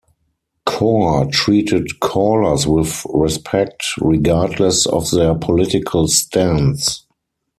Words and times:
Core 0.65 1.27
treated 1.27 1.99
callers 1.99 2.65
with 2.65 3.05
respect 3.13 3.85
regardless 3.99 4.87
of 4.87 5.11
their 5.11 5.35
political 5.35 6.07
stance. 6.07 7.05